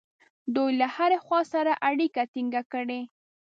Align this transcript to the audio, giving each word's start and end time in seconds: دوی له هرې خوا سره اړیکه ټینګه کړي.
دوی 0.55 0.71
له 0.81 0.87
هرې 0.95 1.17
خوا 1.25 1.41
سره 1.53 1.73
اړیکه 1.89 2.21
ټینګه 2.33 2.61
کړي. 2.73 3.01